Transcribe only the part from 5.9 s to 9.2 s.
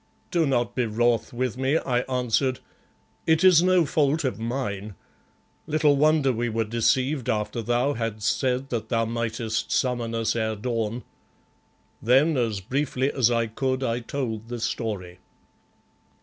wonder we were deceived after thou hadst said that thou